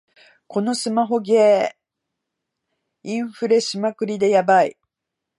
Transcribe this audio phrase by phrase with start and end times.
[0.47, 4.75] このスマホゲー、インフレしまくりでヤバい